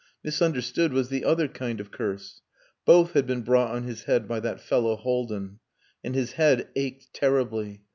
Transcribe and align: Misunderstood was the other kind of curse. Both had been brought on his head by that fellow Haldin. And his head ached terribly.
Misunderstood 0.23 0.93
was 0.93 1.09
the 1.09 1.23
other 1.23 1.47
kind 1.47 1.79
of 1.79 1.91
curse. 1.91 2.41
Both 2.85 3.13
had 3.13 3.27
been 3.27 3.43
brought 3.43 3.69
on 3.69 3.83
his 3.83 4.05
head 4.05 4.27
by 4.27 4.39
that 4.39 4.59
fellow 4.59 4.95
Haldin. 4.95 5.59
And 6.03 6.15
his 6.15 6.31
head 6.31 6.69
ached 6.75 7.13
terribly. 7.13 7.83